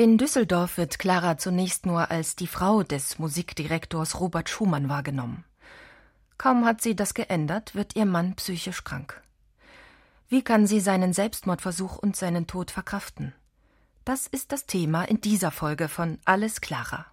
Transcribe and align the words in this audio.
In 0.00 0.16
Düsseldorf 0.16 0.76
wird 0.76 1.00
Clara 1.00 1.38
zunächst 1.38 1.84
nur 1.84 2.12
als 2.12 2.36
die 2.36 2.46
Frau 2.46 2.84
des 2.84 3.18
Musikdirektors 3.18 4.20
Robert 4.20 4.48
Schumann 4.48 4.88
wahrgenommen. 4.88 5.42
Kaum 6.36 6.64
hat 6.64 6.80
sie 6.80 6.94
das 6.94 7.14
geändert, 7.14 7.74
wird 7.74 7.96
ihr 7.96 8.06
Mann 8.06 8.36
psychisch 8.36 8.84
krank. 8.84 9.20
Wie 10.28 10.42
kann 10.42 10.68
sie 10.68 10.78
seinen 10.78 11.12
Selbstmordversuch 11.12 11.98
und 11.98 12.14
seinen 12.14 12.46
Tod 12.46 12.70
verkraften? 12.70 13.34
Das 14.04 14.28
ist 14.28 14.52
das 14.52 14.66
Thema 14.66 15.02
in 15.02 15.20
dieser 15.20 15.50
Folge 15.50 15.88
von 15.88 16.18
Alles 16.24 16.60
Clara. 16.60 17.06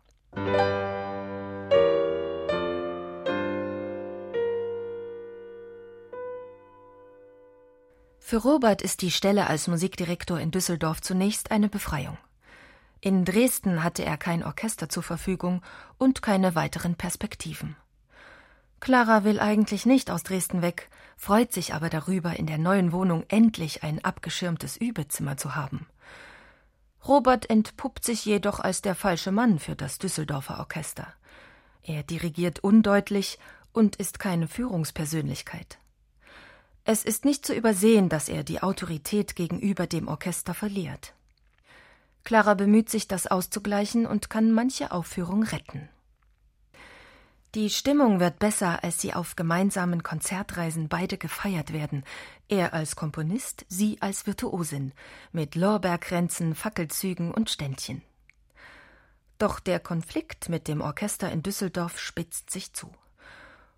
Für 8.19 8.37
Robert 8.37 8.83
ist 8.83 9.01
die 9.01 9.09
Stelle 9.09 9.47
als 9.47 9.67
Musikdirektor 9.67 10.39
in 10.39 10.51
Düsseldorf 10.51 11.01
zunächst 11.01 11.49
eine 11.49 11.67
Befreiung. 11.67 12.19
In 13.01 13.25
Dresden 13.25 13.83
hatte 13.83 14.03
er 14.03 14.17
kein 14.17 14.43
Orchester 14.43 14.89
zur 14.89 15.03
Verfügung 15.03 15.61
und 15.97 16.21
keine 16.21 16.55
weiteren 16.55 16.95
Perspektiven. 16.95 17.75
Clara 18.79 19.23
will 19.23 19.39
eigentlich 19.39 19.85
nicht 19.85 20.11
aus 20.11 20.23
Dresden 20.23 20.61
weg, 20.61 20.89
freut 21.17 21.53
sich 21.53 21.73
aber 21.73 21.89
darüber, 21.89 22.37
in 22.37 22.45
der 22.45 22.57
neuen 22.57 22.91
Wohnung 22.91 23.23
endlich 23.29 23.83
ein 23.83 24.03
abgeschirmtes 24.03 24.77
Übezimmer 24.77 25.37
zu 25.37 25.55
haben. 25.55 25.87
Robert 27.07 27.49
entpuppt 27.49 28.03
sich 28.03 28.25
jedoch 28.25 28.59
als 28.59 28.81
der 28.81 28.95
falsche 28.95 29.31
Mann 29.31 29.59
für 29.59 29.75
das 29.75 29.99
Düsseldorfer 29.99 30.59
Orchester. 30.59 31.07
Er 31.83 32.03
dirigiert 32.03 32.59
undeutlich 32.59 33.37
und 33.73 33.95
ist 33.97 34.17
keine 34.19 34.47
Führungspersönlichkeit. 34.47 35.77
Es 36.83 37.03
ist 37.03 37.25
nicht 37.25 37.45
zu 37.45 37.53
übersehen, 37.53 38.09
dass 38.09 38.29
er 38.29 38.43
die 38.43 38.61
Autorität 38.61 39.35
gegenüber 39.35 39.87
dem 39.87 40.07
Orchester 40.07 40.53
verliert. 40.53 41.13
Clara 42.25 42.55
bemüht 42.55 42.89
sich, 42.89 43.07
das 43.07 43.27
auszugleichen 43.27 44.05
und 44.05 44.29
kann 44.29 44.51
manche 44.51 44.91
Aufführung 44.91 45.43
retten. 45.43 45.87
Die 47.53 47.69
Stimmung 47.69 48.19
wird 48.19 48.39
besser, 48.39 48.83
als 48.83 48.99
sie 48.99 49.13
auf 49.13 49.37
gemeinsamen 49.37 50.03
Konzertreisen 50.03 50.89
beide 50.89 51.17
gefeiert 51.17 51.71
werden. 51.71 52.03
Er 52.49 52.73
als 52.73 52.97
Komponist, 52.97 53.65
sie 53.69 54.01
als 54.01 54.27
Virtuosin, 54.27 54.91
mit 55.31 55.55
Lorbeerkränzen, 55.55 56.53
Fackelzügen 56.53 57.31
und 57.33 57.49
Ständchen. 57.49 58.01
Doch 59.37 59.61
der 59.61 59.79
Konflikt 59.79 60.49
mit 60.49 60.67
dem 60.67 60.81
Orchester 60.81 61.31
in 61.31 61.43
Düsseldorf 61.43 61.97
spitzt 61.97 62.49
sich 62.49 62.73
zu. 62.73 62.91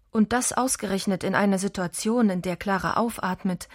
Und 0.10 0.34
das 0.34 0.54
ausgerechnet 0.54 1.24
in 1.24 1.36
einer 1.36 1.60
Situation, 1.60 2.32
in 2.32 2.42
der 2.42 2.56
Clara 2.56 2.96
aufatmet, 2.96 3.68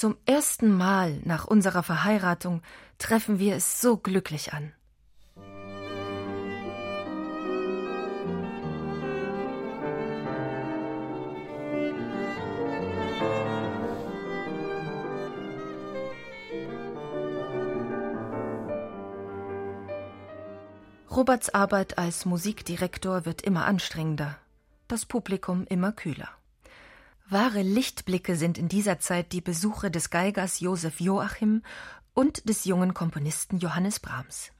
zum 0.00 0.16
ersten 0.24 0.72
Mal 0.72 1.20
nach 1.24 1.44
unserer 1.44 1.82
Verheiratung 1.82 2.62
treffen 2.96 3.38
wir 3.38 3.54
es 3.54 3.82
so 3.82 3.98
glücklich 3.98 4.54
an. 4.54 4.72
Roberts 21.10 21.50
Arbeit 21.50 21.98
als 21.98 22.24
Musikdirektor 22.24 23.26
wird 23.26 23.42
immer 23.42 23.66
anstrengender, 23.66 24.38
das 24.88 25.04
Publikum 25.04 25.66
immer 25.66 25.92
kühler. 25.92 26.39
Wahre 27.30 27.62
Lichtblicke 27.62 28.34
sind 28.34 28.58
in 28.58 28.68
dieser 28.68 28.98
Zeit 28.98 29.30
die 29.30 29.40
Besuche 29.40 29.88
des 29.92 30.10
Geigers 30.10 30.58
Josef 30.58 31.00
Joachim 31.00 31.62
und 32.12 32.48
des 32.48 32.64
jungen 32.64 32.92
Komponisten 32.92 33.58
Johannes 33.58 34.00
Brahms. 34.00 34.50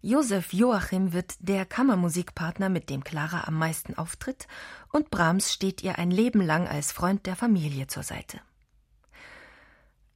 Josef 0.00 0.52
Joachim 0.52 1.12
wird 1.12 1.34
der 1.40 1.66
Kammermusikpartner, 1.66 2.68
mit 2.68 2.90
dem 2.90 3.02
Clara 3.02 3.48
am 3.48 3.58
meisten 3.58 3.98
auftritt, 3.98 4.46
und 4.92 5.10
Brahms 5.10 5.52
steht 5.52 5.82
ihr 5.82 5.98
ein 5.98 6.12
Leben 6.12 6.40
lang 6.40 6.68
als 6.68 6.92
Freund 6.92 7.26
der 7.26 7.34
Familie 7.34 7.88
zur 7.88 8.04
Seite. 8.04 8.40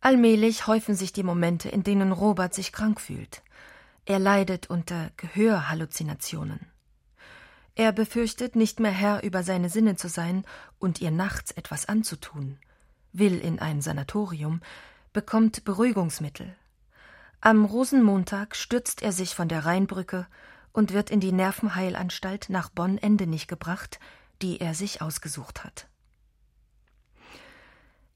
Allmählich 0.01 0.69
häufen 0.69 0.95
sich 0.95 1.13
die 1.13 1.25
Momente, 1.25 1.69
in 1.69 1.83
denen 1.83 2.13
Robert 2.13 2.55
sich 2.55 2.73
krank 2.73 3.01
fühlt. 3.01 3.43
Er 4.05 4.21
leidet 4.21 4.71
unter 4.71 5.11
Gehörhalluzinationen. 5.17 6.61
Er 7.77 7.93
befürchtet, 7.93 8.55
nicht 8.55 8.79
mehr 8.79 8.93
Herr 8.93 9.23
über 9.25 9.43
seine 9.43 9.69
Sinne 9.69 9.97
zu 9.97 10.09
sein 10.09 10.45
und 10.79 11.01
ihr 11.01 11.11
nachts 11.11 11.51
etwas 11.51 11.87
anzutun, 11.87 12.59
will 13.13 13.39
in 13.39 13.59
ein 13.59 13.81
Sanatorium, 13.81 14.61
bekommt 15.13 15.65
Beruhigungsmittel. 15.65 16.55
Am 17.41 17.65
Rosenmontag 17.65 18.57
stürzt 18.57 19.03
er 19.03 19.13
sich 19.13 19.35
von 19.35 19.49
der 19.49 19.67
Rheinbrücke 19.67 20.27
und 20.73 20.93
wird 20.93 21.11
in 21.11 21.21
die 21.21 21.33
Nervenheilanstalt 21.33 22.49
nach 22.49 22.69
Bonn-Endenich 22.71 23.49
gebracht, 23.49 23.99
die 24.41 24.61
er 24.61 24.75
sich 24.75 25.03
ausgesucht 25.03 25.65
hat. 25.65 25.89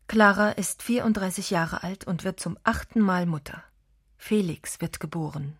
Clara 0.06 0.52
ist 0.52 0.82
34 0.82 1.50
Jahre 1.50 1.82
alt 1.82 2.06
und 2.06 2.24
wird 2.24 2.40
zum 2.40 2.58
achten 2.64 3.00
Mal 3.00 3.26
Mutter. 3.26 3.62
Felix 4.16 4.80
wird 4.80 5.00
geboren. 5.00 5.58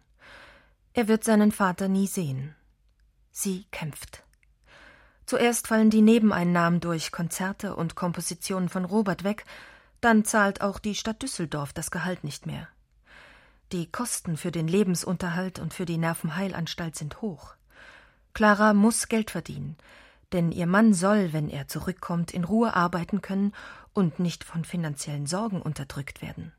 Er 0.95 1.07
wird 1.07 1.23
seinen 1.23 1.53
Vater 1.53 1.89
nie 1.89 2.07
sehen. 2.07 2.55
Sie 3.31 3.67
kämpft. 3.71 4.25
Zuerst 5.27 5.67
fallen 5.67 5.91
die 5.91 6.03
Nebeneinnahmen 6.03 6.81
durch 6.81 7.13
Konzerte 7.13 7.77
und 7.77 7.95
Kompositionen 7.95 8.69
von 8.69 8.85
Robert 8.85 9.25
weg, 9.25 9.45
dann 10.01 10.25
zahlt 10.25 10.61
auch 10.61 10.79
die 10.79 10.95
Stadt 10.95 11.23
Düsseldorf 11.23 11.73
das 11.73 11.91
Gehalt 11.91 12.25
nicht 12.25 12.47
mehr. 12.47 12.69
Die 13.73 13.91
Kosten 13.91 14.39
für 14.39 14.51
den 14.51 14.69
Lebensunterhalt 14.69 15.59
und 15.59 15.75
für 15.75 15.85
die 15.85 15.99
Nervenheilanstalt 15.99 16.97
sind 16.97 17.21
hoch. 17.21 17.55
Clara 18.33 18.73
muss 18.73 19.09
Geld 19.09 19.31
verdienen, 19.31 19.77
denn 20.33 20.53
ihr 20.53 20.67
Mann 20.67 20.95
soll, 20.95 21.33
wenn 21.33 21.51
er 21.51 21.69
zurückkommt, 21.69 22.33
in 22.33 22.45
Ruhe 22.45 22.75
arbeiten 22.75 23.21
können 23.21 23.53
und 23.93 24.21
nicht 24.21 24.45
von 24.45 24.65
finanziellen 24.65 25.27
Sorgen 25.27 25.61
unterdrückt 25.61 26.23
werden. 26.23 26.53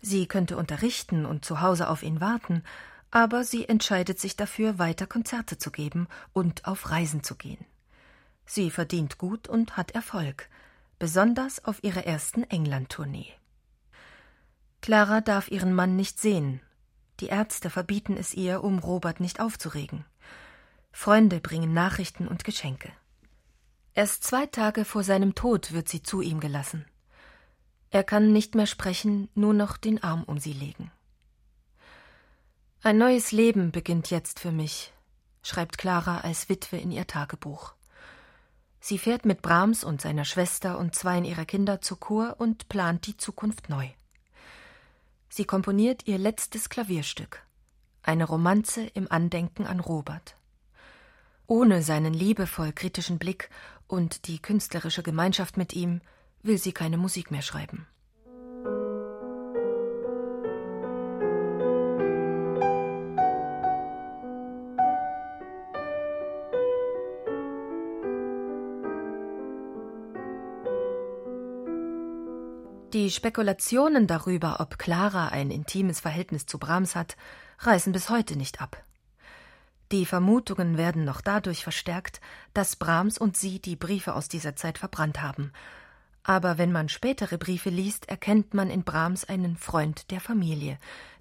Sie 0.00 0.26
könnte 0.26 0.56
unterrichten 0.56 1.26
und 1.26 1.44
zu 1.44 1.60
Hause 1.60 1.88
auf 1.88 2.02
ihn 2.02 2.20
warten, 2.20 2.62
aber 3.16 3.44
sie 3.44 3.66
entscheidet 3.66 4.20
sich 4.20 4.36
dafür, 4.36 4.78
weiter 4.78 5.06
Konzerte 5.06 5.56
zu 5.56 5.70
geben 5.70 6.06
und 6.34 6.66
auf 6.66 6.90
Reisen 6.90 7.22
zu 7.22 7.34
gehen. 7.34 7.64
Sie 8.44 8.70
verdient 8.70 9.16
gut 9.16 9.48
und 9.48 9.78
hat 9.78 9.92
Erfolg, 9.92 10.50
besonders 10.98 11.64
auf 11.64 11.82
ihrer 11.82 12.04
ersten 12.04 12.42
England-Tournee. 12.42 13.32
Clara 14.82 15.22
darf 15.22 15.50
ihren 15.50 15.72
Mann 15.72 15.96
nicht 15.96 16.20
sehen. 16.20 16.60
Die 17.20 17.28
Ärzte 17.28 17.70
verbieten 17.70 18.18
es 18.18 18.34
ihr, 18.34 18.62
um 18.62 18.80
Robert 18.80 19.18
nicht 19.18 19.40
aufzuregen. 19.40 20.04
Freunde 20.92 21.40
bringen 21.40 21.72
Nachrichten 21.72 22.28
und 22.28 22.44
Geschenke. 22.44 22.92
Erst 23.94 24.24
zwei 24.24 24.44
Tage 24.44 24.84
vor 24.84 25.04
seinem 25.04 25.34
Tod 25.34 25.72
wird 25.72 25.88
sie 25.88 26.02
zu 26.02 26.20
ihm 26.20 26.38
gelassen. 26.38 26.84
Er 27.88 28.04
kann 28.04 28.34
nicht 28.34 28.54
mehr 28.54 28.66
sprechen, 28.66 29.30
nur 29.34 29.54
noch 29.54 29.78
den 29.78 30.02
Arm 30.02 30.22
um 30.24 30.36
sie 30.38 30.52
legen. 30.52 30.92
Ein 32.86 32.98
neues 32.98 33.32
Leben 33.32 33.72
beginnt 33.72 34.10
jetzt 34.10 34.38
für 34.38 34.52
mich, 34.52 34.92
schreibt 35.42 35.76
Clara 35.76 36.18
als 36.18 36.48
Witwe 36.48 36.76
in 36.76 36.92
ihr 36.92 37.04
Tagebuch. 37.04 37.74
Sie 38.78 38.96
fährt 38.96 39.24
mit 39.24 39.42
Brahms 39.42 39.82
und 39.82 40.00
seiner 40.00 40.24
Schwester 40.24 40.78
und 40.78 40.94
zweien 40.94 41.24
ihrer 41.24 41.46
Kinder 41.46 41.80
zur 41.80 41.98
Kur 41.98 42.36
und 42.38 42.68
plant 42.68 43.08
die 43.08 43.16
Zukunft 43.16 43.68
neu. 43.70 43.88
Sie 45.28 45.44
komponiert 45.44 46.06
ihr 46.06 46.16
letztes 46.16 46.68
Klavierstück, 46.68 47.42
eine 48.04 48.22
Romanze 48.22 48.86
im 48.94 49.10
Andenken 49.10 49.66
an 49.66 49.80
Robert. 49.80 50.36
Ohne 51.48 51.82
seinen 51.82 52.14
liebevoll 52.14 52.70
kritischen 52.72 53.18
Blick 53.18 53.50
und 53.88 54.28
die 54.28 54.38
künstlerische 54.38 55.02
Gemeinschaft 55.02 55.56
mit 55.56 55.72
ihm 55.72 56.02
will 56.44 56.58
sie 56.58 56.70
keine 56.70 56.98
Musik 56.98 57.32
mehr 57.32 57.42
schreiben. 57.42 57.88
Die 72.96 73.10
Spekulationen 73.10 74.06
darüber, 74.06 74.58
ob 74.58 74.78
Clara 74.78 75.28
ein 75.28 75.50
intimes 75.50 76.00
Verhältnis 76.00 76.46
zu 76.46 76.58
Brahms 76.58 76.96
hat, 76.96 77.18
reißen 77.58 77.92
bis 77.92 78.08
heute 78.08 78.36
nicht 78.36 78.62
ab. 78.62 78.82
Die 79.92 80.06
Vermutungen 80.06 80.78
werden 80.78 81.04
noch 81.04 81.20
dadurch 81.20 81.62
verstärkt, 81.62 82.22
dass 82.54 82.76
Brahms 82.76 83.18
und 83.18 83.36
sie 83.36 83.60
die 83.60 83.76
Briefe 83.76 84.14
aus 84.14 84.28
dieser 84.28 84.56
Zeit 84.56 84.78
verbrannt 84.78 85.20
haben. 85.20 85.52
Aber 86.22 86.56
wenn 86.56 86.72
man 86.72 86.88
spätere 86.88 87.36
Briefe 87.36 87.68
liest, 87.68 88.08
erkennt 88.08 88.54
man 88.54 88.70
in 88.70 88.82
Brahms 88.82 89.26
einen 89.26 89.58
Freund 89.58 90.10
der 90.10 90.22
Familie, 90.22 90.78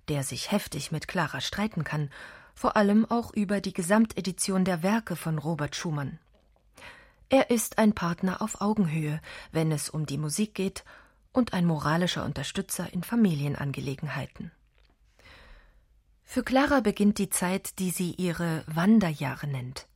der 0.07 0.23
sich 0.23 0.53
heftig 0.53 0.93
mit 0.93 1.09
Clara 1.09 1.41
streiten 1.41 1.83
kann, 1.83 2.09
vor 2.53 2.77
allem 2.77 3.03
auch 3.03 3.33
über 3.33 3.59
die 3.59 3.73
Gesamtedition 3.73 4.63
der 4.63 4.81
Werke 4.81 5.17
von 5.17 5.39
Robert 5.39 5.75
Schumann. 5.75 6.19
Er 7.27 7.49
ist 7.49 7.79
ein 7.79 7.91
Partner 7.91 8.41
auf 8.41 8.61
Augenhöhe, 8.61 9.19
wenn 9.51 9.73
es 9.73 9.89
um 9.89 10.05
die 10.05 10.17
Musik 10.17 10.55
geht 10.55 10.85
und 11.35 11.53
ein 11.53 11.65
moralischer 11.65 12.23
Unterstützer 12.23 12.91
in 12.93 13.03
Familienangelegenheiten. 13.03 14.51
Für 16.23 16.43
Clara 16.43 16.79
beginnt 16.79 17.17
die 17.17 17.29
Zeit, 17.29 17.77
die 17.79 17.91
sie 17.91 18.11
ihre 18.11 18.63
Wanderjahre 18.67 19.47
nennt. 19.47 19.87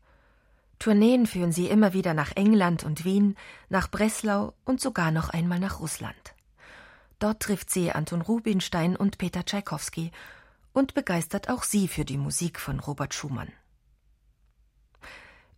Tourneen 0.77 1.25
führen 1.25 1.51
sie 1.51 1.67
immer 1.67 1.93
wieder 1.93 2.13
nach 2.13 2.35
England 2.35 2.83
und 2.83 3.03
Wien, 3.03 3.35
nach 3.69 3.89
Breslau 3.89 4.53
und 4.63 4.79
sogar 4.79 5.11
noch 5.11 5.29
einmal 5.29 5.59
nach 5.59 5.79
Russland. 5.79 6.35
Dort 7.19 7.41
trifft 7.41 7.69
sie 7.69 7.91
Anton 7.91 8.21
Rubinstein 8.21 8.95
und 8.95 9.17
Peter 9.17 9.43
Tschaikowski 9.43 10.11
und 10.71 10.93
begeistert 10.93 11.49
auch 11.49 11.63
sie 11.63 11.87
für 11.87 12.05
die 12.05 12.17
Musik 12.17 12.59
von 12.59 12.79
Robert 12.79 13.13
Schumann. 13.13 13.51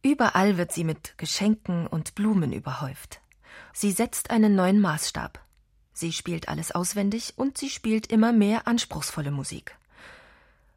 Überall 0.01 0.57
wird 0.57 0.72
sie 0.72 0.84
mit 0.84 1.18
Geschenken 1.18 1.86
und 1.86 2.16
Blumen 2.16 2.54
überhäuft. 2.54 3.22
Sie 3.74 3.92
setzt 3.92 4.31
einen 4.31 4.56
neuen 4.56 4.80
Maßstab. 4.80 5.39
Sie 5.94 6.12
spielt 6.14 6.48
alles 6.50 6.72
auswendig 6.72 7.34
und 7.36 7.58
sie 7.58 7.70
spielt 7.70 8.08
immer 8.08 8.32
mehr 8.32 8.68
anspruchsvolle 8.68 9.32
Musik. 9.32 9.76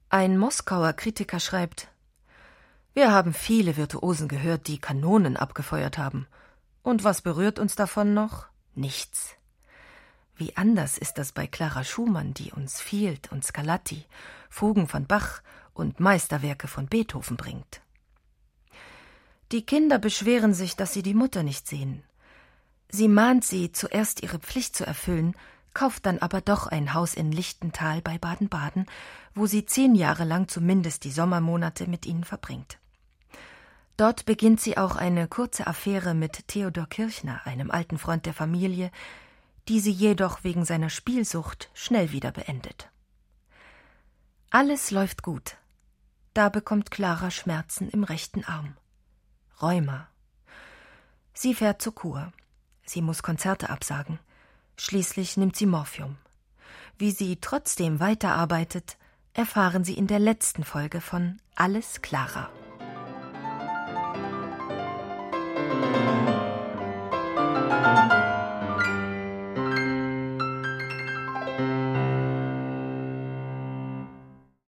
Ein 0.08 0.38
Moskauer 0.38 0.92
Kritiker 0.92 1.40
schreibt 1.40 1.88
Wir 2.92 3.12
haben 3.12 3.32
viele 3.32 3.76
Virtuosen 3.76 4.28
gehört, 4.28 4.68
die 4.68 4.78
Kanonen 4.78 5.36
abgefeuert 5.36 5.98
haben. 5.98 6.26
Und 6.82 7.04
was 7.04 7.22
berührt 7.22 7.58
uns 7.58 7.74
davon 7.74 8.14
noch? 8.14 8.46
Nichts. 8.74 9.36
Wie 10.36 10.56
anders 10.56 10.98
ist 10.98 11.18
das 11.18 11.32
bei 11.32 11.46
Clara 11.46 11.84
Schumann, 11.84 12.34
die 12.34 12.52
uns 12.52 12.80
Field 12.80 13.30
und 13.30 13.44
Scarlatti, 13.44 14.04
Fugen 14.50 14.88
von 14.88 15.06
Bach 15.06 15.42
und 15.74 16.00
Meisterwerke 16.00 16.68
von 16.68 16.86
Beethoven 16.86 17.36
bringt. 17.36 17.80
Die 19.52 19.64
Kinder 19.64 19.98
beschweren 19.98 20.54
sich, 20.54 20.76
dass 20.76 20.92
sie 20.92 21.02
die 21.02 21.14
Mutter 21.14 21.42
nicht 21.42 21.68
sehen. 21.68 22.02
Sie 22.88 23.08
mahnt 23.08 23.44
sie, 23.44 23.72
zuerst 23.72 24.22
ihre 24.22 24.38
Pflicht 24.38 24.76
zu 24.76 24.86
erfüllen, 24.86 25.34
kauft 25.74 26.06
dann 26.06 26.18
aber 26.18 26.40
doch 26.40 26.68
ein 26.68 26.94
Haus 26.94 27.14
in 27.14 27.32
Lichtental 27.32 28.00
bei 28.00 28.18
Baden-Baden, 28.18 28.86
wo 29.34 29.46
sie 29.46 29.66
zehn 29.66 29.94
Jahre 29.94 30.24
lang 30.24 30.48
zumindest 30.48 31.04
die 31.04 31.10
Sommermonate 31.10 31.88
mit 31.88 32.06
ihnen 32.06 32.24
verbringt. 32.24 32.78
Dort 33.96 34.24
beginnt 34.24 34.60
sie 34.60 34.76
auch 34.76 34.96
eine 34.96 35.28
kurze 35.28 35.66
Affäre 35.66 36.14
mit 36.14 36.48
Theodor 36.48 36.86
Kirchner, 36.86 37.46
einem 37.46 37.70
alten 37.70 37.98
Freund 37.98 38.26
der 38.26 38.34
Familie, 38.34 38.90
die 39.68 39.80
sie 39.80 39.92
jedoch 39.92 40.44
wegen 40.44 40.64
seiner 40.64 40.90
Spielsucht 40.90 41.70
schnell 41.74 42.12
wieder 42.12 42.32
beendet. 42.32 42.90
Alles 44.50 44.90
läuft 44.90 45.22
gut. 45.22 45.56
Da 46.32 46.48
bekommt 46.48 46.90
Clara 46.90 47.30
Schmerzen 47.30 47.88
im 47.88 48.04
rechten 48.04 48.44
Arm. 48.44 48.76
Rheuma. 49.62 50.08
Sie 51.32 51.54
fährt 51.54 51.80
zur 51.80 51.94
Kur. 51.94 52.32
Sie 52.84 53.02
muss 53.02 53.22
Konzerte 53.22 53.70
absagen. 53.70 54.18
Schließlich 54.76 55.36
nimmt 55.36 55.56
sie 55.56 55.66
Morphium. 55.66 56.16
Wie 56.98 57.10
sie 57.10 57.36
trotzdem 57.40 58.00
weiterarbeitet, 58.00 58.96
erfahren 59.32 59.84
Sie 59.84 59.94
in 59.94 60.06
der 60.06 60.20
letzten 60.20 60.64
Folge 60.64 61.00
von 61.00 61.38
Alles 61.56 62.02
Clara. 62.02 62.50